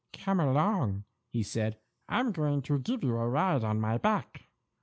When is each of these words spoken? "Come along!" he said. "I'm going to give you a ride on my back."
"Come 0.13 0.39
along!" 0.39 1.03
he 1.29 1.43
said. 1.43 1.77
"I'm 2.09 2.31
going 2.31 2.63
to 2.63 2.79
give 2.79 3.03
you 3.03 3.15
a 3.17 3.29
ride 3.29 3.63
on 3.63 3.79
my 3.79 3.99
back." 3.99 4.47